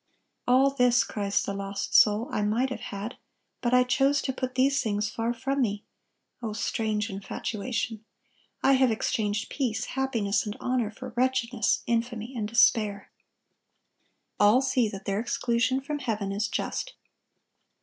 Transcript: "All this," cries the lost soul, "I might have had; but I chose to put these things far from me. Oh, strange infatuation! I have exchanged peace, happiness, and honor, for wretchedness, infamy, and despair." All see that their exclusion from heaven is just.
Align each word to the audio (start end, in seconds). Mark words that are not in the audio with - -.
"All 0.47 0.71
this," 0.71 1.03
cries 1.03 1.43
the 1.43 1.53
lost 1.53 1.93
soul, 1.93 2.27
"I 2.31 2.41
might 2.41 2.71
have 2.71 2.79
had; 2.89 3.17
but 3.61 3.71
I 3.71 3.83
chose 3.83 4.19
to 4.23 4.33
put 4.33 4.55
these 4.55 4.81
things 4.81 5.11
far 5.11 5.31
from 5.31 5.61
me. 5.61 5.83
Oh, 6.41 6.53
strange 6.53 7.07
infatuation! 7.11 8.03
I 8.63 8.73
have 8.73 8.89
exchanged 8.89 9.49
peace, 9.51 9.85
happiness, 9.93 10.43
and 10.43 10.57
honor, 10.59 10.89
for 10.89 11.13
wretchedness, 11.15 11.83
infamy, 11.85 12.33
and 12.35 12.47
despair." 12.47 13.11
All 14.39 14.63
see 14.63 14.89
that 14.89 15.05
their 15.05 15.19
exclusion 15.19 15.79
from 15.81 15.99
heaven 15.99 16.31
is 16.31 16.47
just. 16.47 16.95